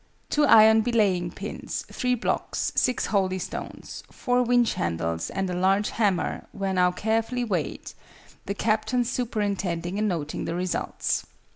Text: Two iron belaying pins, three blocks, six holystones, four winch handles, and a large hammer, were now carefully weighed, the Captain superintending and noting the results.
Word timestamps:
Two 0.31 0.45
iron 0.45 0.81
belaying 0.81 1.29
pins, 1.29 1.85
three 1.93 2.15
blocks, 2.15 2.71
six 2.73 3.09
holystones, 3.09 4.01
four 4.11 4.41
winch 4.41 4.73
handles, 4.73 5.29
and 5.29 5.47
a 5.47 5.53
large 5.53 5.91
hammer, 5.91 6.47
were 6.53 6.73
now 6.73 6.89
carefully 6.91 7.43
weighed, 7.43 7.91
the 8.47 8.55
Captain 8.55 9.03
superintending 9.03 9.99
and 9.99 10.07
noting 10.07 10.45
the 10.45 10.55
results. 10.55 11.27